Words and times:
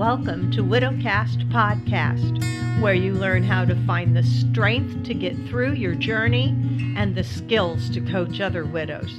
Welcome 0.00 0.50
to 0.52 0.64
Widowcast 0.64 1.50
Podcast, 1.50 2.80
where 2.80 2.94
you 2.94 3.12
learn 3.12 3.42
how 3.42 3.66
to 3.66 3.76
find 3.84 4.16
the 4.16 4.22
strength 4.22 5.04
to 5.04 5.12
get 5.12 5.36
through 5.46 5.74
your 5.74 5.94
journey 5.94 6.56
and 6.96 7.14
the 7.14 7.22
skills 7.22 7.90
to 7.90 8.00
coach 8.00 8.40
other 8.40 8.64
widows. 8.64 9.14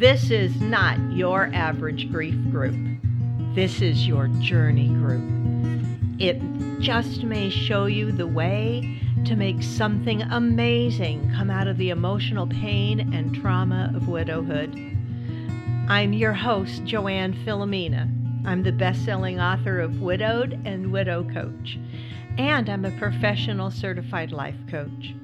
This 0.00 0.32
is 0.32 0.60
not 0.60 0.98
your 1.12 1.48
average 1.54 2.10
grief 2.10 2.34
group. 2.50 2.74
This 3.54 3.80
is 3.80 4.08
your 4.08 4.26
journey 4.40 4.88
group. 4.88 5.22
It 6.18 6.42
just 6.80 7.22
may 7.22 7.48
show 7.48 7.86
you 7.86 8.10
the 8.10 8.26
way 8.26 9.00
to 9.26 9.36
make 9.36 9.62
something 9.62 10.22
amazing 10.22 11.30
come 11.36 11.50
out 11.50 11.68
of 11.68 11.78
the 11.78 11.90
emotional 11.90 12.48
pain 12.48 13.14
and 13.14 13.32
trauma 13.32 13.92
of 13.94 14.08
widowhood. 14.08 14.74
I'm 15.88 16.12
your 16.12 16.32
host, 16.32 16.84
Joanne 16.84 17.34
Filomena. 17.46 18.10
I'm 18.42 18.62
the 18.62 18.72
best 18.72 19.04
selling 19.04 19.38
author 19.38 19.80
of 19.80 20.00
Widowed 20.00 20.58
and 20.64 20.90
Widow 20.90 21.24
Coach, 21.24 21.78
and 22.38 22.70
I'm 22.70 22.86
a 22.86 22.90
professional 22.92 23.70
certified 23.70 24.32
life 24.32 24.56
coach. 24.70 25.14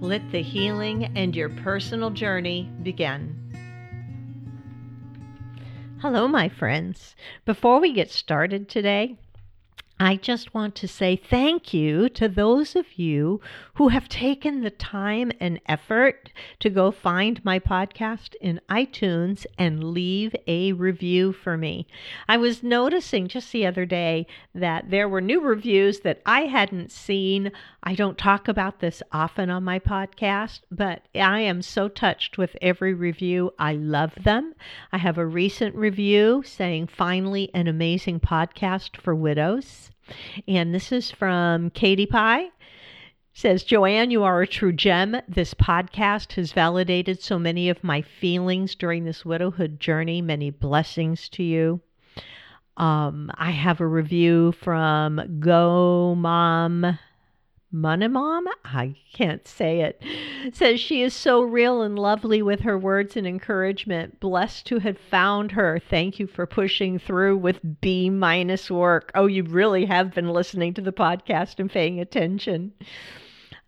Let 0.00 0.30
the 0.30 0.42
healing 0.42 1.10
and 1.16 1.34
your 1.34 1.48
personal 1.48 2.10
journey 2.10 2.70
begin. 2.84 3.36
Hello, 6.00 6.28
my 6.28 6.48
friends. 6.48 7.16
Before 7.44 7.80
we 7.80 7.92
get 7.92 8.10
started 8.10 8.68
today, 8.68 9.16
I 9.98 10.14
just 10.16 10.54
want 10.54 10.76
to 10.76 10.88
say 10.88 11.16
thank 11.16 11.74
you 11.74 12.08
to 12.10 12.28
those 12.28 12.76
of 12.76 12.96
you 12.96 13.40
who 13.74 13.88
have 13.88 14.08
taken 14.08 14.60
the 14.60 14.70
time 14.70 15.32
and 15.40 15.58
effort 15.66 16.30
to 16.60 16.68
go 16.68 16.90
find 16.90 17.42
my 17.44 17.58
podcast 17.58 18.34
in 18.40 18.60
iTunes 18.68 19.46
and 19.58 19.82
leave 19.92 20.36
a 20.46 20.72
review 20.72 21.32
for 21.32 21.56
me. 21.56 21.86
I 22.28 22.36
was 22.36 22.62
noticing 22.62 23.28
just 23.28 23.50
the 23.50 23.66
other 23.66 23.86
day 23.86 24.26
that 24.54 24.90
there 24.90 25.08
were 25.08 25.22
new 25.22 25.40
reviews 25.40 26.00
that 26.00 26.20
I 26.26 26.42
hadn't 26.42 26.92
seen. 26.92 27.50
I 27.82 27.94
don't 27.94 28.18
talk 28.18 28.46
about 28.46 28.80
this 28.80 29.02
often 29.10 29.48
on 29.48 29.64
my 29.64 29.78
podcast, 29.78 30.60
but 30.70 31.02
I 31.14 31.40
am 31.40 31.62
so 31.62 31.88
touched 31.88 32.36
with 32.36 32.56
every 32.60 32.92
review. 32.92 33.52
I 33.58 33.72
love 33.72 34.12
them. 34.22 34.54
I 34.92 34.98
have 34.98 35.16
a 35.16 35.26
recent 35.26 35.74
review 35.74 36.42
saying, 36.44 36.88
finally, 36.88 37.50
an 37.54 37.68
amazing 37.68 38.20
podcast 38.20 38.98
for 39.00 39.14
widows. 39.14 39.90
And 40.46 40.74
this 40.74 40.92
is 40.92 41.10
from 41.10 41.70
Katie 41.70 42.06
Pie. 42.06 42.50
Says, 43.34 43.64
Joanne, 43.64 44.10
you 44.10 44.22
are 44.22 44.42
a 44.42 44.46
true 44.46 44.72
gem. 44.72 45.16
This 45.26 45.54
podcast 45.54 46.32
has 46.34 46.52
validated 46.52 47.22
so 47.22 47.38
many 47.38 47.70
of 47.70 47.82
my 47.82 48.02
feelings 48.02 48.74
during 48.74 49.04
this 49.04 49.24
widowhood 49.24 49.80
journey. 49.80 50.20
Many 50.20 50.50
blessings 50.50 51.28
to 51.30 51.42
you. 51.42 51.80
Um, 52.76 53.30
I 53.34 53.50
have 53.50 53.80
a 53.80 53.86
review 53.86 54.52
from 54.52 55.38
Go 55.40 56.14
Mom 56.14 56.98
Money 57.72 58.08
Mom. 58.08 58.46
I 58.66 58.96
can't 59.14 59.48
say 59.48 59.80
it, 59.80 60.02
says 60.52 60.78
she 60.78 61.02
is 61.02 61.14
so 61.14 61.40
real 61.40 61.80
and 61.80 61.98
lovely 61.98 62.42
with 62.42 62.60
her 62.60 62.78
words 62.78 63.16
and 63.16 63.26
encouragement. 63.26 64.20
Blessed 64.20 64.66
to 64.66 64.78
have 64.80 64.98
found 64.98 65.52
her. 65.52 65.78
Thank 65.78 66.18
you 66.18 66.26
for 66.26 66.46
pushing 66.46 66.98
through 66.98 67.38
with 67.38 67.80
B 67.80 68.10
minus 68.10 68.70
work. 68.70 69.10
Oh, 69.14 69.26
you 69.26 69.42
really 69.42 69.86
have 69.86 70.14
been 70.14 70.28
listening 70.28 70.74
to 70.74 70.82
the 70.82 70.92
podcast 70.92 71.58
and 71.58 71.70
paying 71.70 71.98
attention. 71.98 72.72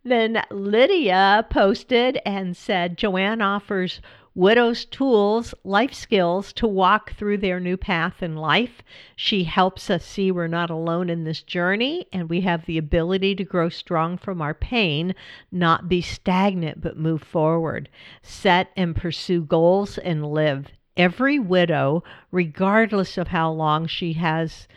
Then 0.06 0.42
Lydia 0.50 1.46
posted 1.48 2.20
and 2.26 2.54
said 2.54 2.98
Joanne 2.98 3.40
offers 3.40 4.02
widows 4.34 4.84
tools, 4.84 5.54
life 5.64 5.94
skills 5.94 6.52
to 6.52 6.66
walk 6.66 7.14
through 7.14 7.38
their 7.38 7.58
new 7.58 7.78
path 7.78 8.22
in 8.22 8.36
life. 8.36 8.82
She 9.16 9.44
helps 9.44 9.88
us 9.88 10.04
see 10.04 10.30
we're 10.30 10.46
not 10.46 10.68
alone 10.68 11.08
in 11.08 11.24
this 11.24 11.42
journey 11.42 12.06
and 12.12 12.28
we 12.28 12.42
have 12.42 12.66
the 12.66 12.76
ability 12.76 13.34
to 13.36 13.44
grow 13.44 13.70
strong 13.70 14.18
from 14.18 14.42
our 14.42 14.52
pain, 14.52 15.14
not 15.50 15.88
be 15.88 16.02
stagnant, 16.02 16.82
but 16.82 16.98
move 16.98 17.22
forward, 17.22 17.88
set 18.22 18.72
and 18.76 18.94
pursue 18.94 19.40
goals 19.40 19.96
and 19.96 20.26
live. 20.26 20.66
Every 20.98 21.38
widow, 21.38 22.04
regardless 22.30 23.16
of 23.16 23.28
how 23.28 23.50
long 23.52 23.86
she 23.86 24.12
has 24.14 24.68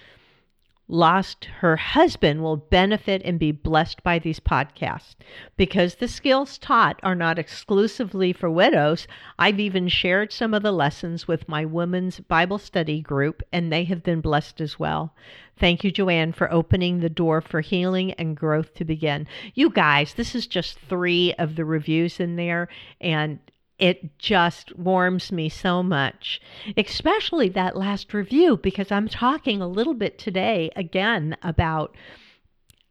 lost 0.87 1.45
her 1.59 1.75
husband 1.75 2.41
will 2.41 2.55
benefit 2.55 3.21
and 3.25 3.39
be 3.39 3.51
blessed 3.51 4.01
by 4.03 4.19
these 4.19 4.39
podcasts. 4.39 5.15
Because 5.57 5.95
the 5.95 6.07
skills 6.07 6.57
taught 6.57 6.99
are 7.03 7.15
not 7.15 7.37
exclusively 7.37 8.31
for 8.31 8.49
widows, 8.49 9.07
I've 9.37 9.59
even 9.59 9.87
shared 9.87 10.31
some 10.31 10.53
of 10.53 10.63
the 10.63 10.71
lessons 10.71 11.27
with 11.27 11.49
my 11.49 11.65
women's 11.65 12.19
Bible 12.21 12.57
study 12.57 13.01
group, 13.01 13.43
and 13.51 13.71
they 13.71 13.83
have 13.85 14.03
been 14.03 14.21
blessed 14.21 14.61
as 14.61 14.79
well. 14.79 15.13
Thank 15.59 15.83
you, 15.83 15.91
Joanne, 15.91 16.33
for 16.33 16.51
opening 16.51 16.99
the 16.99 17.09
door 17.09 17.41
for 17.41 17.61
healing 17.61 18.13
and 18.13 18.37
growth 18.37 18.73
to 18.75 18.85
begin. 18.85 19.27
You 19.55 19.69
guys, 19.69 20.13
this 20.13 20.35
is 20.35 20.47
just 20.47 20.79
three 20.79 21.33
of 21.39 21.55
the 21.55 21.65
reviews 21.65 22.19
in 22.19 22.35
there, 22.35 22.69
and 23.01 23.39
it 23.79 24.17
just 24.17 24.75
warms 24.75 25.31
me 25.31 25.49
so 25.49 25.83
much, 25.83 26.41
especially 26.75 27.49
that 27.49 27.77
last 27.77 28.11
review, 28.13 28.57
because 28.57 28.91
I'm 28.91 29.07
talking 29.07 29.61
a 29.61 29.67
little 29.67 29.93
bit 29.93 30.17
today 30.17 30.71
again 30.75 31.37
about 31.43 31.95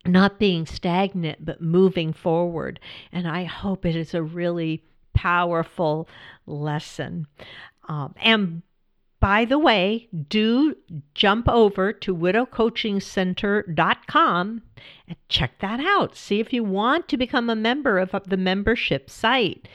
not 0.04 0.38
being 0.38 0.66
stagnant, 0.66 1.44
but 1.44 1.60
moving 1.60 2.12
forward. 2.12 2.78
And 3.10 3.26
I 3.26 3.42
hope 3.44 3.84
it 3.84 3.96
is 3.96 4.14
a 4.14 4.22
really 4.22 4.84
powerful 5.14 6.08
lesson. 6.46 7.26
Um, 7.88 8.14
and 8.22 8.62
by 9.18 9.44
the 9.44 9.58
way, 9.58 10.08
do 10.28 10.76
jump 11.14 11.48
over 11.48 11.92
to 11.92 12.14
widowcoachingcenter.com 12.14 14.62
and 15.08 15.16
check 15.28 15.58
that 15.58 15.80
out. 15.80 16.14
See 16.14 16.38
if 16.38 16.52
you 16.52 16.62
want 16.62 17.08
to 17.08 17.16
become 17.16 17.50
a 17.50 17.56
member 17.56 17.98
of 17.98 18.14
the 18.26 18.36
membership 18.36 19.10
site. 19.10 19.66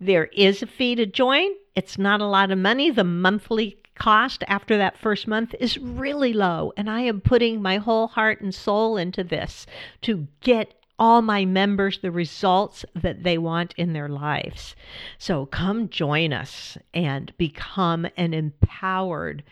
There 0.00 0.26
is 0.26 0.62
a 0.62 0.66
fee 0.66 0.94
to 0.94 1.06
join. 1.06 1.50
It's 1.74 1.98
not 1.98 2.20
a 2.20 2.26
lot 2.26 2.50
of 2.50 2.58
money. 2.58 2.90
The 2.90 3.04
monthly 3.04 3.78
cost 3.94 4.44
after 4.46 4.78
that 4.78 4.96
first 4.96 5.26
month 5.26 5.54
is 5.58 5.78
really 5.78 6.32
low. 6.32 6.72
And 6.76 6.88
I 6.88 7.00
am 7.00 7.20
putting 7.20 7.60
my 7.60 7.78
whole 7.78 8.06
heart 8.08 8.40
and 8.40 8.54
soul 8.54 8.96
into 8.96 9.24
this 9.24 9.66
to 10.02 10.28
get 10.40 10.74
all 10.98 11.22
my 11.22 11.44
members 11.44 11.98
the 11.98 12.10
results 12.10 12.84
that 12.94 13.22
they 13.22 13.38
want 13.38 13.74
in 13.76 13.92
their 13.92 14.08
lives. 14.08 14.74
So 15.18 15.46
come 15.46 15.88
join 15.88 16.32
us 16.32 16.76
and 16.92 17.32
become 17.38 18.06
an 18.16 18.34
empowered 18.34 19.44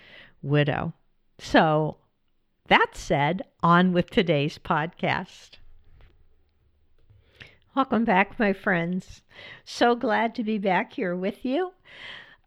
widow. 0.43 0.93
So, 1.39 1.99
that 2.69 2.97
said, 2.97 3.43
on 3.63 3.93
with 3.93 4.11
today's 4.11 4.59
podcast. 4.59 5.59
Welcome 7.77 8.07
back, 8.07 8.39
my 8.39 8.55
friends. 8.55 9.21
So 9.67 9.95
glad 9.95 10.35
to 10.37 10.43
be 10.43 10.57
back 10.57 10.95
here 10.95 11.15
with 11.15 11.45
you. 11.45 11.75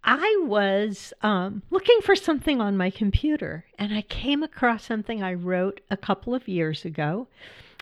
I 0.03 0.43
was 0.47 1.13
um, 1.21 1.61
looking 1.69 2.01
for 2.01 2.15
something 2.15 2.59
on 2.59 2.75
my 2.75 2.89
computer 2.89 3.65
and 3.77 3.93
I 3.93 4.01
came 4.01 4.41
across 4.41 4.85
something 4.85 5.21
I 5.21 5.35
wrote 5.35 5.81
a 5.91 5.97
couple 5.97 6.33
of 6.33 6.47
years 6.47 6.83
ago 6.83 7.27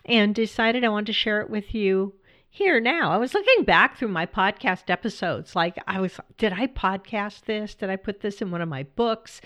and 0.04 0.34
decided 0.34 0.84
I 0.84 0.90
wanted 0.90 1.06
to 1.06 1.12
share 1.14 1.40
it 1.40 1.48
with 1.48 1.74
you 1.74 2.12
here 2.50 2.80
now. 2.80 3.12
I 3.12 3.16
was 3.16 3.32
looking 3.32 3.64
back 3.64 3.96
through 3.96 4.08
my 4.08 4.26
podcast 4.26 4.90
episodes. 4.90 5.56
Like, 5.56 5.78
I 5.86 6.00
was, 6.00 6.20
did 6.36 6.52
I 6.52 6.66
podcast 6.66 7.46
this? 7.46 7.74
Did 7.74 7.88
I 7.88 7.96
put 7.96 8.20
this 8.20 8.42
in 8.42 8.50
one 8.50 8.60
of 8.60 8.68
my 8.68 8.82
books? 8.82 9.40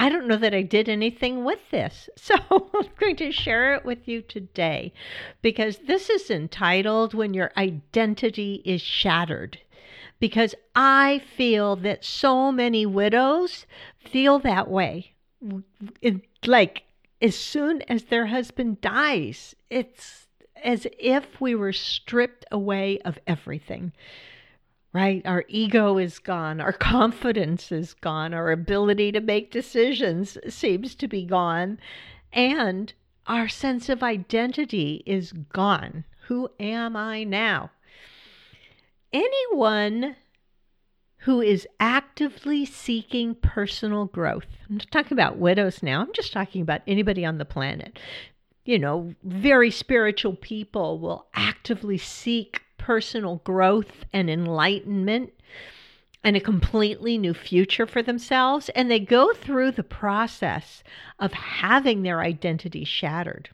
I 0.00 0.08
don't 0.08 0.26
know 0.26 0.38
that 0.38 0.54
I 0.54 0.62
did 0.62 0.88
anything 0.88 1.44
with 1.44 1.70
this. 1.70 2.08
So 2.16 2.34
I'm 2.50 2.88
going 2.98 3.16
to 3.16 3.32
share 3.32 3.74
it 3.74 3.84
with 3.84 4.08
you 4.08 4.22
today 4.22 4.94
because 5.42 5.78
this 5.86 6.08
is 6.08 6.30
entitled 6.30 7.12
When 7.12 7.34
Your 7.34 7.52
Identity 7.56 8.62
is 8.64 8.80
Shattered. 8.80 9.58
Because 10.18 10.54
I 10.74 11.20
feel 11.36 11.76
that 11.76 12.04
so 12.04 12.50
many 12.50 12.86
widows 12.86 13.66
feel 13.98 14.38
that 14.38 14.70
way. 14.70 15.12
It, 16.00 16.22
like, 16.46 16.84
as 17.20 17.36
soon 17.36 17.82
as 17.82 18.04
their 18.04 18.26
husband 18.26 18.80
dies, 18.80 19.54
it's 19.68 20.28
as 20.62 20.86
if 20.98 21.40
we 21.40 21.54
were 21.54 21.72
stripped 21.72 22.46
away 22.50 23.00
of 23.00 23.18
everything 23.26 23.92
right? 24.92 25.22
Our 25.24 25.44
ego 25.48 25.98
is 25.98 26.18
gone, 26.18 26.60
our 26.60 26.72
confidence 26.72 27.70
is 27.70 27.94
gone, 27.94 28.34
our 28.34 28.50
ability 28.50 29.12
to 29.12 29.20
make 29.20 29.50
decisions 29.52 30.36
seems 30.48 30.94
to 30.96 31.08
be 31.08 31.24
gone, 31.24 31.78
and 32.32 32.92
our 33.26 33.48
sense 33.48 33.88
of 33.88 34.02
identity 34.02 35.02
is 35.06 35.32
gone. 35.32 36.04
Who 36.26 36.50
am 36.58 36.96
I 36.96 37.24
now? 37.24 37.70
Anyone 39.12 40.16
who 41.18 41.40
is 41.40 41.68
actively 41.78 42.64
seeking 42.64 43.34
personal 43.34 44.06
growth, 44.06 44.46
I'm 44.68 44.78
not 44.78 44.90
talking 44.90 45.12
about 45.12 45.36
widows 45.36 45.82
now, 45.82 46.00
I'm 46.00 46.12
just 46.12 46.32
talking 46.32 46.62
about 46.62 46.82
anybody 46.86 47.24
on 47.24 47.38
the 47.38 47.44
planet. 47.44 47.98
You 48.64 48.78
know, 48.78 49.14
very 49.22 49.70
spiritual 49.70 50.34
people 50.34 50.98
will 50.98 51.26
actively 51.34 51.98
seek 51.98 52.62
personal 52.80 53.36
growth 53.44 54.06
and 54.10 54.30
enlightenment 54.30 55.32
and 56.24 56.34
a 56.34 56.40
completely 56.40 57.18
new 57.18 57.34
future 57.34 57.86
for 57.86 58.02
themselves. 58.02 58.70
And 58.70 58.90
they 58.90 58.98
go 58.98 59.34
through 59.34 59.72
the 59.72 59.82
process 59.82 60.82
of 61.18 61.32
having 61.34 62.02
their 62.02 62.20
identity 62.20 62.84
shattered. 62.84 63.50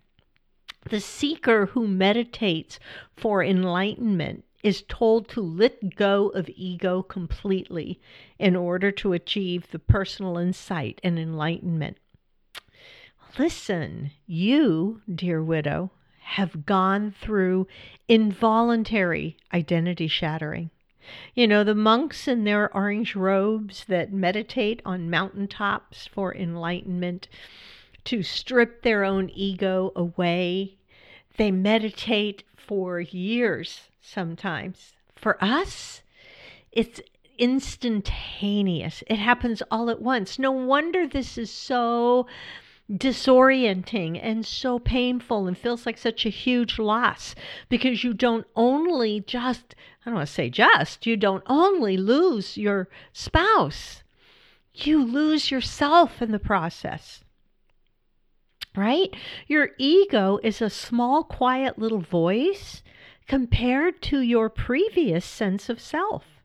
The 0.88 1.00
seeker 1.00 1.66
who 1.66 1.88
meditates 1.88 2.78
for 3.16 3.42
enlightenment 3.42 4.44
is 4.62 4.84
told 4.88 5.28
to 5.28 5.40
let 5.40 5.96
go 5.96 6.28
of 6.28 6.48
ego 6.54 7.02
completely 7.02 8.00
in 8.38 8.54
order 8.54 8.92
to 8.92 9.12
achieve 9.12 9.70
the 9.70 9.80
personal 9.80 10.38
insight 10.38 11.00
and 11.02 11.18
enlightenment. 11.18 11.98
Listen, 13.38 14.12
you, 14.26 15.02
dear 15.12 15.42
widow, 15.42 15.90
have 16.30 16.66
gone 16.66 17.14
through 17.20 17.68
involuntary 18.08 19.36
identity 19.54 20.08
shattering. 20.08 20.70
You 21.36 21.46
know, 21.46 21.62
the 21.62 21.74
monks 21.74 22.26
in 22.26 22.42
their 22.42 22.74
orange 22.74 23.14
robes 23.14 23.84
that 23.84 24.12
meditate 24.12 24.82
on 24.84 25.08
mountaintops 25.08 26.08
for 26.08 26.34
enlightenment, 26.34 27.28
to 28.06 28.24
strip 28.24 28.82
their 28.82 29.04
own 29.04 29.30
ego 29.30 29.92
away. 29.94 30.74
They 31.36 31.52
meditate 31.52 32.42
for 32.56 32.98
years 32.98 33.82
sometimes. 34.00 34.94
For 35.14 35.42
us, 35.42 36.02
it's 36.72 37.00
instantaneous, 37.38 39.04
it 39.06 39.18
happens 39.18 39.62
all 39.70 39.90
at 39.90 40.02
once. 40.02 40.40
No 40.40 40.50
wonder 40.50 41.06
this 41.06 41.38
is 41.38 41.52
so 41.52 42.26
disorienting 42.90 44.18
and 44.22 44.46
so 44.46 44.78
painful 44.78 45.46
and 45.46 45.58
feels 45.58 45.86
like 45.86 45.98
such 45.98 46.24
a 46.24 46.30
huge 46.30 46.78
loss 46.78 47.34
because 47.68 48.04
you 48.04 48.14
don't 48.14 48.46
only 48.54 49.20
just, 49.20 49.74
I 50.02 50.10
don't 50.10 50.16
want 50.16 50.28
to 50.28 50.34
say 50.34 50.50
just, 50.50 51.06
you 51.06 51.16
don't 51.16 51.42
only 51.46 51.96
lose 51.96 52.56
your 52.56 52.88
spouse, 53.12 54.02
you 54.74 55.04
lose 55.04 55.50
yourself 55.50 56.22
in 56.22 56.30
the 56.30 56.38
process. 56.38 57.24
Right? 58.76 59.14
Your 59.46 59.70
ego 59.78 60.38
is 60.42 60.60
a 60.60 60.68
small, 60.68 61.24
quiet 61.24 61.78
little 61.78 62.02
voice 62.02 62.82
compared 63.26 64.02
to 64.02 64.20
your 64.20 64.50
previous 64.50 65.24
sense 65.24 65.68
of 65.70 65.80
self. 65.80 66.35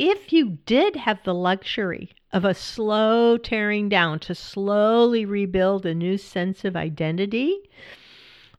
If 0.00 0.32
you 0.32 0.56
did 0.64 0.96
have 0.96 1.22
the 1.24 1.34
luxury 1.34 2.10
of 2.32 2.42
a 2.42 2.54
slow 2.54 3.36
tearing 3.36 3.90
down 3.90 4.18
to 4.20 4.34
slowly 4.34 5.26
rebuild 5.26 5.84
a 5.84 5.94
new 5.94 6.16
sense 6.16 6.64
of 6.64 6.74
identity, 6.74 7.58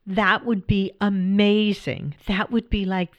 that 0.05 0.45
would 0.45 0.67
be 0.67 0.91
amazing. 1.01 2.13
That 2.27 2.51
would 2.51 2.69
be 2.69 2.85
like 2.85 3.11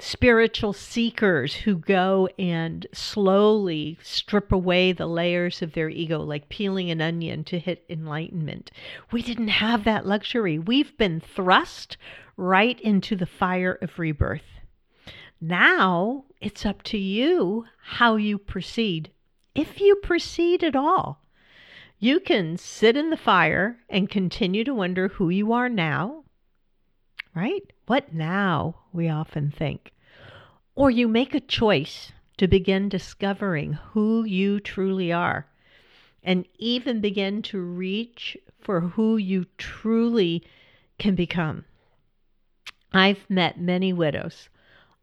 spiritual 0.00 0.72
seekers 0.72 1.54
who 1.54 1.76
go 1.76 2.28
and 2.40 2.88
slowly 2.92 3.98
strip 4.02 4.50
away 4.50 4.90
the 4.90 5.06
layers 5.06 5.62
of 5.62 5.74
their 5.74 5.88
ego, 5.88 6.18
like 6.18 6.48
peeling 6.48 6.90
an 6.90 7.00
onion 7.00 7.44
to 7.44 7.58
hit 7.60 7.84
enlightenment. 7.88 8.72
We 9.12 9.22
didn't 9.22 9.48
have 9.48 9.84
that 9.84 10.06
luxury. 10.06 10.58
We've 10.58 10.96
been 10.98 11.20
thrust 11.20 11.96
right 12.36 12.80
into 12.80 13.14
the 13.14 13.26
fire 13.26 13.78
of 13.80 13.96
rebirth. 13.96 14.42
Now 15.40 16.24
it's 16.40 16.64
up 16.64 16.82
to 16.82 16.98
you 16.98 17.66
how 17.82 18.16
you 18.16 18.38
proceed, 18.38 19.10
if 19.54 19.80
you 19.80 19.96
proceed 19.96 20.64
at 20.64 20.74
all. 20.74 21.22
You 21.98 22.18
can 22.18 22.56
sit 22.56 22.96
in 22.96 23.10
the 23.10 23.16
fire 23.16 23.78
and 23.90 24.08
continue 24.08 24.64
to 24.64 24.72
wonder 24.72 25.08
who 25.08 25.28
you 25.28 25.52
are 25.52 25.68
now, 25.68 26.24
right? 27.34 27.62
What 27.86 28.14
now, 28.14 28.76
we 28.92 29.08
often 29.08 29.50
think. 29.50 29.92
Or 30.74 30.90
you 30.90 31.08
make 31.08 31.34
a 31.34 31.40
choice 31.40 32.12
to 32.38 32.48
begin 32.48 32.88
discovering 32.88 33.74
who 33.92 34.24
you 34.24 34.60
truly 34.60 35.12
are 35.12 35.46
and 36.22 36.46
even 36.58 37.02
begin 37.02 37.42
to 37.42 37.60
reach 37.60 38.36
for 38.60 38.80
who 38.80 39.18
you 39.18 39.44
truly 39.58 40.42
can 40.98 41.14
become. 41.14 41.64
I've 42.92 43.28
met 43.28 43.60
many 43.60 43.92
widows 43.92 44.48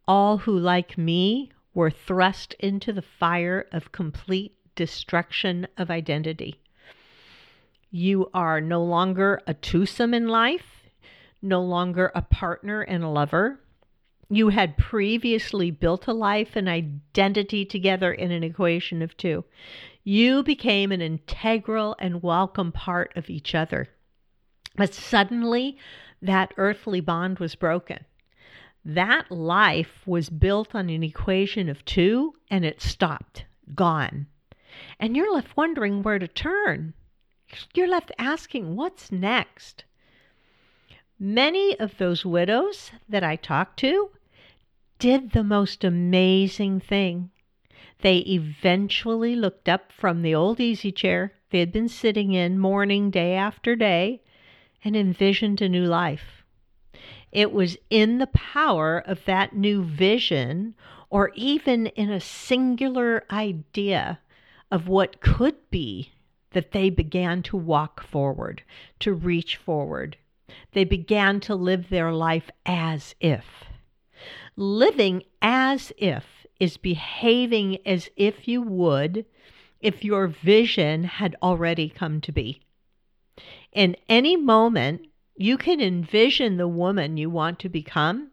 all 0.08 0.40
who, 0.40 0.58
like 0.58 0.98
me, 0.98 1.52
were 1.74 1.92
thrust 1.92 2.56
into 2.60 2.94
the 2.94 3.02
fire 3.02 3.68
of 3.72 3.92
complete 3.92 4.56
destruction 4.76 5.68
of 5.78 5.92
identity. 5.92 6.62
You 7.92 8.30
are 8.34 8.62
no 8.62 8.84
longer 8.84 9.42
a 9.48 9.54
twosome 9.54 10.14
in 10.14 10.28
life, 10.28 10.90
no 11.42 11.62
longer 11.62 12.12
a 12.16 12.22
partner 12.22 12.82
and 12.82 13.04
a 13.04 13.10
lover. 13.10 13.60
You 14.30 14.50
had 14.50 14.78
previously 14.78 15.72
built 15.72 16.08
a 16.08 16.14
life 16.14 16.56
and 16.56 16.68
identity 16.68 17.66
together 17.66 18.12
in 18.12 18.32
an 18.32 18.44
equation 18.44 19.02
of 19.02 19.16
two. 19.16 19.46
You 20.04 20.44
became 20.44 20.92
an 20.92 21.02
integral 21.02 21.96
and 22.00 22.24
welcome 22.24 22.72
part 22.72 23.14
of 23.16 23.30
each 23.30 23.56
other. 23.56 23.90
But 24.76 24.94
suddenly, 24.94 25.78
that 26.22 26.54
earthly 26.58 27.02
bond 27.02 27.40
was 27.40 27.56
broken. 27.56 28.06
That 28.90 29.30
life 29.30 30.08
was 30.08 30.30
built 30.30 30.74
on 30.74 30.90
an 30.90 31.04
equation 31.04 31.68
of 31.68 31.84
two 31.84 32.36
and 32.50 32.64
it 32.64 32.82
stopped, 32.82 33.44
gone. 33.76 34.28
And 34.98 35.14
you're 35.14 35.34
left 35.34 35.58
wondering 35.58 36.02
where 36.02 36.20
to 36.20 36.28
turn. 36.28 36.94
You're 37.74 37.90
left 37.90 38.14
asking, 38.18 38.78
what's 38.78 39.12
next? 39.12 39.84
Many 41.20 41.78
of 41.78 41.98
those 41.98 42.26
widows 42.26 42.92
that 43.10 43.26
I 43.26 43.36
talked 43.36 43.78
to 43.80 44.12
did 45.00 45.32
the 45.32 45.44
most 45.44 45.84
amazing 45.84 46.80
thing. 46.80 47.32
They 48.00 48.20
eventually 48.20 49.36
looked 49.36 49.68
up 49.68 49.92
from 49.92 50.22
the 50.22 50.34
old 50.34 50.62
easy 50.62 50.94
chair 50.94 51.34
they 51.50 51.60
had 51.60 51.74
been 51.74 51.90
sitting 51.90 52.32
in 52.32 52.58
mourning 52.58 53.12
day 53.12 53.34
after 53.34 53.76
day 53.76 54.22
and 54.82 54.96
envisioned 54.96 55.62
a 55.62 55.68
new 55.68 55.86
life. 55.86 56.37
It 57.32 57.52
was 57.52 57.78
in 57.90 58.18
the 58.18 58.28
power 58.28 59.00
of 59.00 59.26
that 59.26 59.56
new 59.56 59.84
vision, 59.84 60.76
or 61.10 61.32
even 61.36 61.88
in 61.88 62.10
a 62.10 62.20
singular 62.20 63.24
idea 63.32 64.20
of 64.72 64.88
what 64.88 65.22
could 65.22 65.56
be, 65.70 66.12
that 66.52 66.72
they 66.72 66.90
began 66.90 67.44
to 67.44 67.58
walk 67.58 68.02
forward, 68.04 68.64
to 69.00 69.14
reach 69.14 69.58
forward. 69.58 70.18
They 70.72 70.84
began 70.84 71.40
to 71.42 71.56
live 71.56 71.90
their 71.90 72.12
life 72.12 72.50
as 72.66 73.16
if. 73.20 73.46
Living 74.56 75.24
as 75.42 75.92
if 75.98 76.46
is 76.60 76.78
behaving 76.78 77.78
as 77.86 78.10
if 78.16 78.48
you 78.48 78.62
would 78.62 79.26
if 79.82 80.04
your 80.04 80.28
vision 80.28 81.04
had 81.04 81.36
already 81.44 81.90
come 81.90 82.20
to 82.22 82.32
be. 82.32 82.62
In 83.72 83.96
any 84.10 84.36
moment, 84.36 85.06
you 85.38 85.58
can 85.58 85.80
envision 85.80 86.58
the 86.58 86.68
woman 86.68 87.18
you 87.18 87.30
want 87.30 87.60
to 87.60 87.70
become 87.70 88.32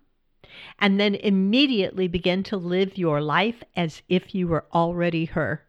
and 0.79 0.99
then 0.99 1.15
immediately 1.17 2.09
begin 2.09 2.43
to 2.43 2.57
live 2.57 2.97
your 2.97 3.21
life 3.21 3.63
as 3.77 4.03
if 4.09 4.35
you 4.35 4.49
were 4.49 4.65
already 4.73 5.27
her. 5.27 5.65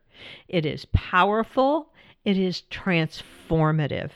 It 0.48 0.65
is 0.65 0.86
powerful, 0.94 1.94
it 2.24 2.38
is 2.38 2.63
transformative. 2.72 4.12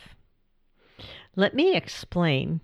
Let 1.36 1.54
me 1.54 1.76
explain. 1.76 2.62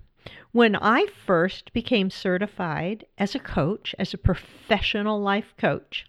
When 0.51 0.75
I 0.77 1.07
first 1.25 1.73
became 1.73 2.09
certified 2.09 3.05
as 3.17 3.35
a 3.35 3.39
coach, 3.39 3.93
as 3.99 4.13
a 4.13 4.17
professional 4.17 5.19
life 5.19 5.53
coach, 5.57 6.05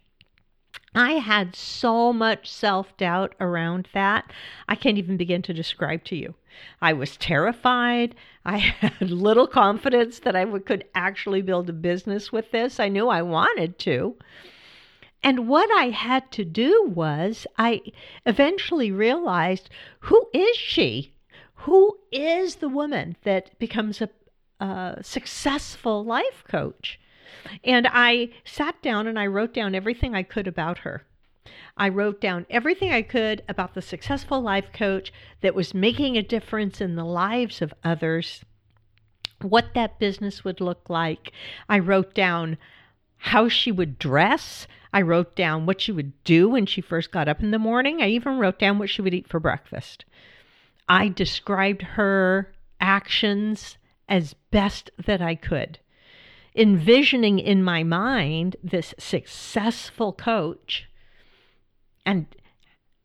I 0.96 1.18
had 1.18 1.54
so 1.54 2.10
much 2.10 2.50
self 2.50 2.96
doubt 2.96 3.34
around 3.38 3.86
that. 3.92 4.32
I 4.66 4.76
can't 4.76 4.96
even 4.96 5.18
begin 5.18 5.42
to 5.42 5.52
describe 5.52 6.04
to 6.04 6.16
you. 6.16 6.34
I 6.80 6.94
was 6.94 7.18
terrified. 7.18 8.14
I 8.46 8.56
had 8.80 9.10
little 9.10 9.46
confidence 9.46 10.20
that 10.20 10.34
I 10.34 10.46
could 10.60 10.86
actually 10.94 11.42
build 11.42 11.68
a 11.68 11.74
business 11.74 12.32
with 12.32 12.50
this. 12.50 12.80
I 12.80 12.88
knew 12.88 13.10
I 13.10 13.20
wanted 13.20 13.78
to. 13.80 14.16
And 15.22 15.48
what 15.48 15.68
I 15.78 15.90
had 15.90 16.32
to 16.32 16.46
do 16.46 16.84
was, 16.88 17.46
I 17.58 17.82
eventually 18.24 18.90
realized 18.90 19.68
who 20.00 20.30
is 20.32 20.56
she? 20.56 21.12
Who 21.66 21.98
is 22.10 22.56
the 22.56 22.70
woman 22.70 23.16
that 23.24 23.58
becomes 23.58 24.00
a, 24.00 24.08
a 24.64 25.00
successful 25.02 26.02
life 26.06 26.42
coach? 26.48 26.98
And 27.64 27.88
I 27.90 28.30
sat 28.44 28.80
down 28.82 29.06
and 29.06 29.18
I 29.18 29.26
wrote 29.26 29.54
down 29.54 29.74
everything 29.74 30.14
I 30.14 30.22
could 30.22 30.46
about 30.46 30.78
her. 30.78 31.04
I 31.76 31.88
wrote 31.88 32.20
down 32.20 32.46
everything 32.50 32.92
I 32.92 33.02
could 33.02 33.42
about 33.48 33.74
the 33.74 33.82
successful 33.82 34.40
life 34.40 34.72
coach 34.72 35.12
that 35.42 35.54
was 35.54 35.74
making 35.74 36.16
a 36.16 36.22
difference 36.22 36.80
in 36.80 36.96
the 36.96 37.04
lives 37.04 37.60
of 37.60 37.74
others, 37.84 38.44
what 39.42 39.74
that 39.74 39.98
business 39.98 40.44
would 40.44 40.60
look 40.60 40.88
like. 40.88 41.32
I 41.68 41.78
wrote 41.78 42.14
down 42.14 42.56
how 43.18 43.48
she 43.48 43.70
would 43.70 43.98
dress. 43.98 44.66
I 44.92 45.02
wrote 45.02 45.36
down 45.36 45.66
what 45.66 45.80
she 45.80 45.92
would 45.92 46.12
do 46.24 46.48
when 46.48 46.66
she 46.66 46.80
first 46.80 47.10
got 47.10 47.28
up 47.28 47.42
in 47.42 47.50
the 47.50 47.58
morning. 47.58 48.00
I 48.00 48.08
even 48.08 48.38
wrote 48.38 48.58
down 48.58 48.78
what 48.78 48.90
she 48.90 49.02
would 49.02 49.14
eat 49.14 49.28
for 49.28 49.40
breakfast. 49.40 50.04
I 50.88 51.08
described 51.08 51.82
her 51.82 52.52
actions 52.80 53.76
as 54.08 54.34
best 54.50 54.90
that 55.04 55.20
I 55.20 55.34
could, 55.34 55.78
envisioning 56.56 57.38
in 57.38 57.62
my 57.62 57.82
mind 57.82 58.56
this 58.62 58.94
successful 58.98 60.12
coach 60.12 60.88
and 62.04 62.26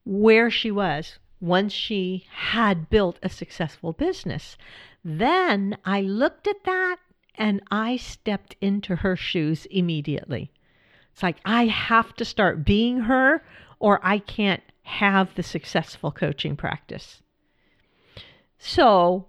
where 0.05 0.49
she 0.49 0.71
was 0.71 1.19
once 1.39 1.73
she 1.73 2.25
had 2.29 2.89
built 2.89 3.19
a 3.21 3.29
successful 3.29 3.93
business. 3.93 4.57
Then 5.03 5.77
I 5.83 6.01
looked 6.01 6.47
at 6.47 6.63
that 6.65 6.97
and 7.35 7.61
I 7.71 7.97
stepped 7.97 8.55
into 8.61 8.97
her 8.97 9.15
shoes 9.15 9.65
immediately. 9.71 10.51
It's 11.11 11.23
like 11.23 11.37
I 11.43 11.65
have 11.65 12.15
to 12.15 12.25
start 12.25 12.63
being 12.63 13.01
her 13.01 13.43
or 13.79 13.99
I 14.03 14.19
can't 14.19 14.63
have 14.83 15.33
the 15.35 15.43
successful 15.43 16.11
coaching 16.11 16.55
practice. 16.55 17.21
So 18.57 19.27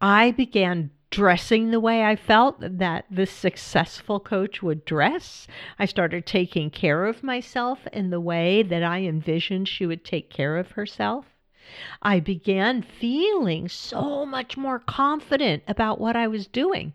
I 0.00 0.30
began 0.30 0.90
dressing 1.10 1.70
the 1.70 1.80
way 1.80 2.04
I 2.04 2.14
felt 2.14 2.60
that 2.60 3.04
the 3.10 3.26
successful 3.26 4.20
coach 4.20 4.62
would 4.62 4.84
dress. 4.84 5.48
I 5.78 5.84
started 5.84 6.24
taking 6.24 6.70
care 6.70 7.06
of 7.06 7.24
myself 7.24 7.80
in 7.92 8.10
the 8.10 8.20
way 8.20 8.62
that 8.62 8.84
I 8.84 9.00
envisioned 9.00 9.68
she 9.68 9.86
would 9.86 10.04
take 10.04 10.30
care 10.30 10.56
of 10.56 10.72
herself. 10.72 11.26
I 12.02 12.20
began 12.20 12.82
feeling 12.82 13.68
so 13.68 14.24
much 14.24 14.56
more 14.56 14.78
confident 14.78 15.62
about 15.66 16.00
what 16.00 16.16
I 16.16 16.28
was 16.28 16.46
doing 16.46 16.92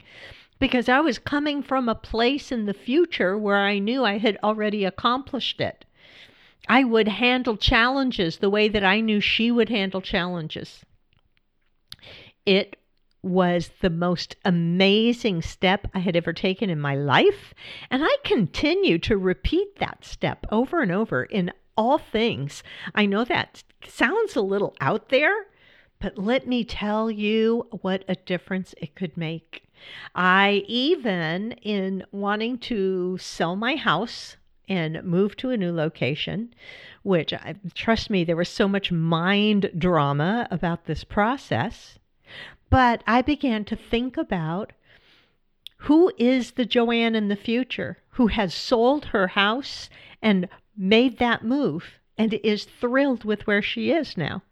because 0.60 0.88
I 0.88 1.02
was 1.02 1.20
coming 1.20 1.62
from 1.62 1.90
a 1.90 1.96
place 1.96 2.52
in 2.52 2.66
the 2.66 2.74
future 2.74 3.38
where 3.38 3.58
I 3.58 3.80
knew 3.80 4.06
I 4.06 4.18
had 4.18 4.38
already 4.44 4.86
accomplished 4.86 5.60
it. 5.60 5.86
I 6.68 6.84
would 6.84 7.08
handle 7.08 7.58
challenges 7.58 8.38
the 8.38 8.50
way 8.50 8.70
that 8.70 8.84
I 8.84 9.02
knew 9.02 9.20
she 9.20 9.52
would 9.52 9.70
handle 9.70 10.02
challenges. 10.02 10.84
It 12.46 12.78
was 13.26 13.72
the 13.82 13.90
most 13.90 14.36
amazing 14.46 15.42
step 15.42 15.88
I 15.94 16.00
had 16.00 16.16
ever 16.16 16.32
taken 16.32 16.70
in 16.70 16.80
my 16.80 16.96
life. 16.96 17.56
And 17.90 18.04
I 18.06 18.16
continue 18.24 19.00
to 19.00 19.18
repeat 19.18 19.80
that 19.80 20.06
step 20.06 20.46
over 20.52 20.82
and 20.82 20.92
over 20.92 21.24
in 21.24 21.52
all 21.76 21.98
things. 21.98 22.62
I 22.94 23.08
know 23.08 23.26
that 23.26 23.64
sounds 23.86 24.36
a 24.36 24.42
little 24.42 24.76
out 24.80 25.10
there, 25.10 25.48
but 26.00 26.20
let 26.20 26.48
me 26.48 26.64
tell 26.64 27.10
you 27.10 27.68
what 27.82 28.06
a 28.08 28.16
difference 28.16 28.76
it 28.78 28.96
could 28.96 29.18
make. 29.18 29.68
I 30.14 30.64
even, 30.68 31.54
in 31.64 32.06
wanting 32.12 32.60
to 32.60 33.18
sell 33.18 33.56
my 33.56 33.76
house, 33.76 34.38
and 34.68 35.04
move 35.04 35.36
to 35.38 35.52
a 35.52 35.58
new 35.58 35.72
location, 35.72 36.54
which 37.04 37.34
trust 37.76 38.10
me, 38.10 38.24
there 38.24 38.36
was 38.36 38.50
so 38.50 38.68
much 38.68 38.92
mind 38.92 39.70
drama 39.78 40.48
about 40.50 40.86
this 40.86 41.04
process. 41.04 42.00
But 42.76 43.04
I 43.08 43.22
began 43.22 43.64
to 43.66 43.76
think 43.78 44.18
about 44.18 44.74
who 45.88 46.12
is 46.18 46.52
the 46.52 46.66
Joanne 46.66 47.16
in 47.16 47.30
the 47.30 47.38
future 47.38 48.00
who 48.10 48.28
has 48.28 48.54
sold 48.54 49.06
her 49.06 49.28
house 49.30 49.90
and 50.22 50.50
made 50.76 51.18
that 51.20 51.42
move 51.42 52.02
and 52.18 52.34
is 52.34 52.66
thrilled 52.66 53.24
with 53.24 53.48
where 53.48 53.62
she 53.62 53.92
is 53.92 54.18
now? 54.18 54.44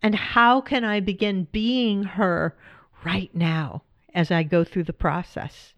And 0.00 0.14
how 0.14 0.60
can 0.60 0.84
I 0.84 1.00
begin 1.00 1.48
being 1.50 2.04
her 2.04 2.56
right 3.02 3.34
now 3.34 3.82
as 4.14 4.30
I 4.30 4.44
go 4.44 4.62
through 4.62 4.84
the 4.84 4.92
process? 4.92 5.74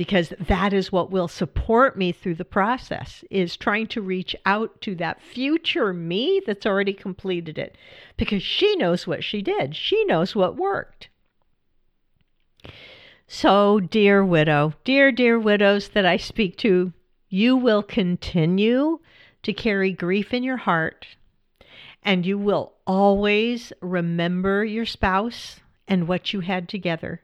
Because 0.00 0.32
that 0.40 0.72
is 0.72 0.90
what 0.90 1.10
will 1.10 1.28
support 1.28 1.94
me 1.94 2.10
through 2.10 2.34
the 2.34 2.42
process 2.42 3.22
is 3.28 3.54
trying 3.54 3.86
to 3.86 4.00
reach 4.00 4.34
out 4.46 4.80
to 4.80 4.94
that 4.94 5.20
future 5.20 5.92
me 5.92 6.40
that's 6.46 6.64
already 6.64 6.94
completed 6.94 7.58
it 7.58 7.76
because 8.16 8.42
she 8.42 8.74
knows 8.76 9.06
what 9.06 9.22
she 9.22 9.42
did. 9.42 9.76
She 9.76 10.02
knows 10.06 10.34
what 10.34 10.56
worked. 10.56 11.10
So 13.26 13.78
dear 13.78 14.24
widow 14.24 14.72
dear 14.84 15.12
dear 15.12 15.38
widows 15.38 15.90
that 15.90 16.06
i 16.06 16.16
speak 16.16 16.56
to 16.56 16.94
you 17.28 17.54
will 17.54 17.82
continue 17.82 19.00
to 19.42 19.52
carry 19.52 19.92
grief 19.92 20.32
in 20.32 20.42
your 20.42 20.56
heart 20.56 21.08
and 22.02 22.24
you 22.24 22.38
will 22.38 22.72
always 22.86 23.70
remember 23.82 24.64
your 24.64 24.86
spouse 24.86 25.60
and 25.86 26.08
what 26.08 26.32
you 26.32 26.40
had 26.40 26.70
together 26.70 27.20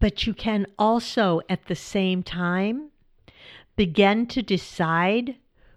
but 0.00 0.26
you 0.26 0.34
can 0.34 0.66
also, 0.78 1.40
at 1.48 1.66
the 1.66 1.74
same 1.74 2.22
time, 2.22 2.90
begin 3.76 4.26
to 4.26 4.42
decide 4.42 5.36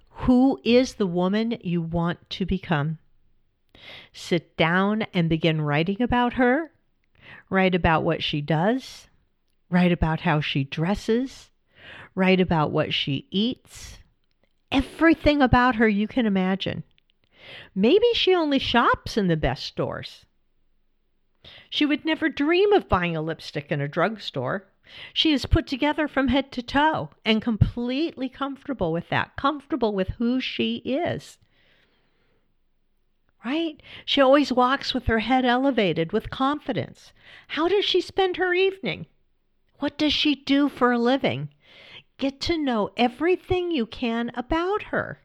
who 0.10 0.60
is 0.64 0.96
the 0.96 1.08
woman 1.08 1.58
you 1.62 1.82
want 1.82 2.30
to 2.30 2.46
become. 2.46 3.00
Sit 4.14 4.56
down 4.58 5.04
and 5.14 5.28
begin 5.28 5.62
writing 5.62 6.02
about 6.02 6.34
her. 6.34 6.72
Write 7.50 7.74
about 7.74 8.04
what 8.04 8.22
she 8.22 8.42
does. 8.42 9.08
Write 9.70 9.92
about 9.92 10.22
how 10.22 10.42
she 10.42 10.64
dresses. 10.64 11.50
Write 12.14 12.40
about 12.40 12.72
what 12.72 12.94
she 12.94 13.28
eats. 13.32 14.00
Everything 14.72 15.42
about 15.42 15.76
her 15.76 15.88
you 15.88 16.08
can 16.08 16.26
imagine. 16.26 16.84
Maybe 17.74 18.06
she 18.14 18.36
only 18.36 18.60
shops 18.60 19.18
in 19.18 19.28
the 19.28 19.38
best 19.38 19.66
stores. 19.66 20.26
She 21.70 21.86
would 21.86 22.06
never 22.06 22.30
dream 22.30 22.72
of 22.74 22.90
buying 22.90 23.16
a 23.16 23.22
lipstick 23.22 23.72
in 23.72 23.82
a 23.82 23.88
drugstore. 23.88 24.68
She 25.14 25.32
is 25.32 25.46
put 25.46 25.68
together 25.68 26.08
from 26.08 26.28
head 26.28 26.52
to 26.52 26.62
toe 26.62 27.12
and 27.24 27.42
completely 27.42 28.30
comfortable 28.30 28.92
with 28.92 29.10
that, 29.10 29.36
comfortable 29.36 29.94
with 29.94 30.10
who 30.18 30.40
she 30.40 30.78
is. 30.78 31.38
Right? 33.44 33.82
She 34.06 34.22
always 34.22 34.54
walks 34.54 34.94
with 34.94 35.08
her 35.08 35.20
head 35.20 35.46
elevated 35.46 36.12
with 36.12 36.30
confidence. 36.30 37.12
How 37.48 37.68
does 37.68 37.86
she 37.86 38.02
spend 38.02 38.38
her 38.38 38.54
evening? 38.54 39.08
What 39.80 39.98
does 39.98 40.14
she 40.14 40.36
do 40.36 40.70
for 40.70 40.92
a 40.92 41.00
living? 41.00 41.50
Get 42.18 42.40
to 42.42 42.58
know 42.58 42.92
everything 42.98 43.72
you 43.72 43.88
can 43.88 44.30
about 44.36 44.84
her. 44.84 45.22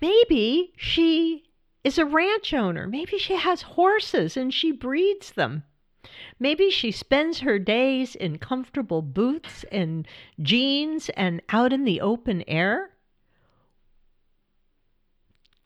Maybe 0.00 0.72
she 0.76 1.44
is 1.84 1.98
a 1.98 2.04
ranch 2.04 2.54
owner. 2.54 2.86
Maybe 2.86 3.18
she 3.18 3.36
has 3.36 3.62
horses 3.62 4.36
and 4.36 4.52
she 4.52 4.72
breeds 4.72 5.32
them. 5.32 5.64
Maybe 6.38 6.70
she 6.70 6.90
spends 6.90 7.40
her 7.40 7.58
days 7.58 8.14
in 8.14 8.38
comfortable 8.38 9.02
boots 9.02 9.64
and 9.70 10.06
jeans 10.40 11.08
and 11.10 11.40
out 11.50 11.72
in 11.72 11.84
the 11.84 12.00
open 12.00 12.42
air. 12.48 12.90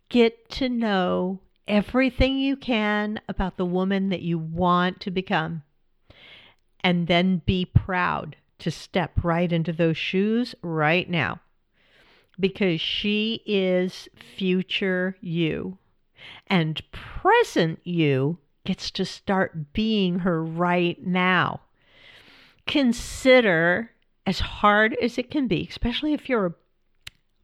Get 0.09 0.49
to 0.51 0.69
know 0.69 1.41
everything 1.67 2.39
you 2.39 2.57
can 2.57 3.21
about 3.29 3.57
the 3.57 3.65
woman 3.65 4.11
that 4.11 4.23
you 4.23 4.39
want 4.39 5.01
to 5.01 5.11
become. 5.11 5.63
And 6.81 7.09
then 7.09 7.43
be 7.45 7.65
proud 7.65 8.37
to 8.59 8.71
step 8.71 9.25
right 9.25 9.51
into 9.51 9.73
those 9.73 9.97
shoes 9.97 10.55
right 10.63 11.09
now. 11.11 11.41
Because 12.39 12.81
she 12.81 13.43
is 13.47 14.09
future 14.15 15.17
you. 15.21 15.79
And 16.47 16.81
present 16.93 17.81
you 17.85 18.39
gets 18.65 18.91
to 18.93 19.05
start 19.05 19.73
being 19.73 20.21
her 20.21 20.43
right 20.43 21.05
now. 21.05 21.61
Consider, 22.67 23.93
as 24.27 24.41
hard 24.41 24.95
as 24.95 25.19
it 25.19 25.31
can 25.31 25.47
be, 25.47 25.67
especially 25.71 26.13
if 26.13 26.29
you're 26.29 26.47
a 26.47 26.55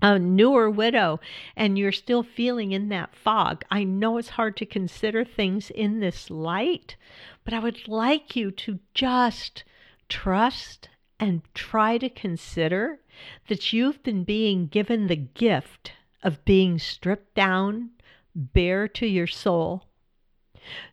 a 0.03 0.19
newer 0.19 0.69
widow 0.69 1.21
and 1.57 1.79
you're 1.79 1.93
still 1.93 2.25
feeling 2.25 2.73
in 2.73 2.89
that 2.89 3.15
fog. 3.15 3.65
I 3.71 3.85
know 3.85 4.19
it's 4.19 4.31
hard 4.31 4.57
to 4.57 4.67
consider 4.67 5.25
things 5.25 5.71
in 5.71 6.01
this 6.01 6.29
light, 6.29 6.97
but 7.45 7.55
I 7.55 7.61
would 7.61 7.87
like 7.87 8.35
you 8.35 8.51
to 8.51 8.81
just 8.95 9.63
trust 10.09 10.89
and 11.21 11.43
try 11.55 11.99
to 11.99 12.09
consider 12.09 12.99
that 13.47 13.73
you've 13.73 14.03
been 14.03 14.25
being 14.25 14.67
given 14.67 15.07
the 15.07 15.17
gift 15.17 15.93
of 16.25 16.45
being 16.45 16.81
stripped 16.81 17.35
down, 17.37 17.91
bare 18.35 18.89
to 18.89 19.07
your 19.07 19.27
soul. 19.27 19.89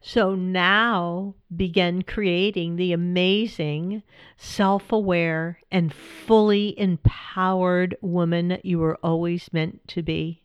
So 0.01 0.35
now 0.35 1.35
begin 1.55 2.01
creating 2.01 2.75
the 2.75 2.91
amazing, 2.91 4.03
self 4.37 4.91
aware, 4.91 5.59
and 5.71 5.93
fully 5.93 6.77
empowered 6.79 7.95
woman 8.01 8.57
you 8.63 8.79
were 8.79 8.97
always 9.03 9.53
meant 9.53 9.87
to 9.89 10.01
be. 10.01 10.41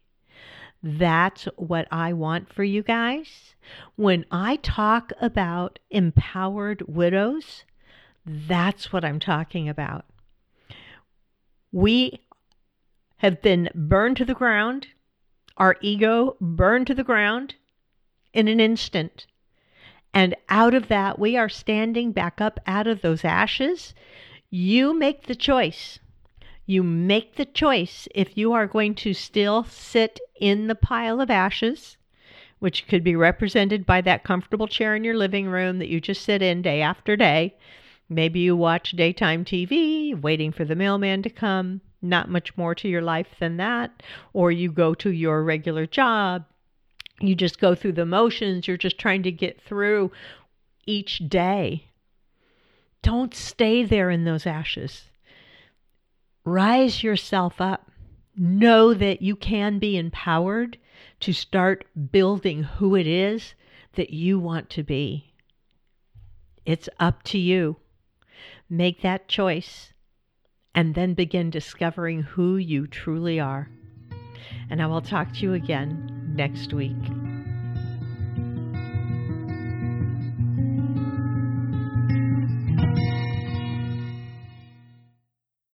That's 0.83 1.45
what 1.57 1.89
I 1.91 2.13
want 2.13 2.53
for 2.53 2.63
you 2.63 2.83
guys. 2.83 3.55
When 3.97 4.27
I 4.31 4.57
talk 4.57 5.13
about 5.19 5.79
empowered 5.91 6.83
widows, 6.87 7.65
that's 8.27 8.93
what 8.93 9.05
I'm 9.05 9.19
talking 9.19 9.69
about. 9.69 10.05
We 11.73 12.21
have 13.17 13.41
been 13.41 13.71
burned 13.75 14.19
to 14.19 14.27
the 14.27 14.35
ground 14.35 14.89
our 15.57 15.77
ego 15.81 16.37
burned 16.41 16.87
to 16.89 16.95
the 16.95 17.05
ground 17.05 17.55
in 18.33 18.49
an 18.49 18.61
instant. 18.61 19.27
And 20.13 20.37
out 20.49 20.75
of 20.75 20.89
that, 20.89 21.19
we 21.19 21.37
are 21.37 21.49
standing 21.49 22.13
back 22.13 22.41
up 22.41 22.61
out 22.67 22.87
of 22.87 23.03
those 23.03 23.25
ashes. 23.25 23.95
You 24.51 24.97
make 24.97 25.27
the 25.27 25.35
choice. 25.35 25.99
You 26.67 26.83
make 26.83 27.35
the 27.35 27.45
choice 27.45 28.09
if 28.15 28.39
you 28.39 28.53
are 28.53 28.67
going 28.67 28.95
to 28.97 29.13
still 29.13 29.65
sit 29.65 30.21
in 30.41 30.67
the 30.67 30.75
pile 30.75 31.21
of 31.21 31.31
ashes, 31.31 31.97
which 32.59 32.87
could 32.87 33.05
be 33.05 33.17
represented 33.17 33.85
by 33.85 34.01
that 34.03 34.25
comfortable 34.25 34.69
chair 34.69 34.95
in 34.95 35.05
your 35.05 35.17
living 35.17 35.49
room 35.49 35.79
that 35.79 35.89
you 35.89 36.01
just 36.01 36.23
sit 36.23 36.43
in 36.43 36.63
day 36.63 36.81
after 36.81 37.17
day. 37.17 37.55
Maybe 38.09 38.41
you 38.41 38.57
watch 38.57 38.93
daytime 38.93 39.45
TV, 39.45 40.19
waiting 40.19 40.53
for 40.53 40.65
the 40.65 40.77
mailman 40.77 41.23
to 41.23 41.31
come. 41.31 41.81
Not 42.05 42.29
much 42.29 42.55
more 42.57 42.75
to 42.75 42.89
your 42.89 43.01
life 43.01 43.29
than 43.41 43.57
that. 43.57 44.03
Or 44.35 44.53
you 44.53 44.71
go 44.71 44.95
to 44.95 45.11
your 45.11 45.43
regular 45.43 45.87
job. 45.87 46.45
You 47.19 47.35
just 47.35 47.59
go 47.59 47.75
through 47.75 47.93
the 47.93 48.05
motions. 48.05 48.69
You're 48.69 48.77
just 48.77 48.99
trying 48.99 49.23
to 49.23 49.33
get 49.33 49.63
through 49.63 50.13
each 50.87 51.29
day. 51.29 51.87
Don't 53.03 53.35
stay 53.35 53.85
there 53.85 54.11
in 54.11 54.25
those 54.25 54.47
ashes. 54.47 55.05
Rise 56.45 57.03
yourself 57.03 57.59
up. 57.59 57.91
Know 58.37 58.93
that 58.93 59.23
you 59.23 59.35
can 59.35 59.79
be 59.79 59.97
empowered 59.97 60.77
to 61.21 61.33
start 61.33 61.87
building 62.11 62.65
who 62.65 62.95
it 62.97 63.07
is 63.07 63.55
that 63.95 64.11
you 64.11 64.39
want 64.39 64.69
to 64.71 64.83
be. 64.83 65.33
It's 66.67 66.89
up 67.01 67.23
to 67.25 67.39
you. 67.39 67.77
Make 68.69 69.01
that 69.01 69.29
choice 69.29 69.94
and 70.75 70.95
then 70.95 71.15
begin 71.15 71.51
discovering 71.51 72.23
who 72.23 72.57
you 72.57 72.87
truly 72.87 73.41
are. 73.41 73.69
And 74.71 74.83
I 74.83 74.87
will 74.87 75.03
talk 75.03 75.33
to 75.35 75.41
you 75.41 75.55
again 75.55 76.33
next 76.35 76.73
week. 76.73 76.97